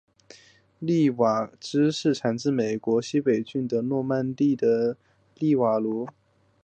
[0.79, 4.97] 利瓦罗芝士产自法国西北部的诺曼第的
[5.35, 6.11] 利瓦罗。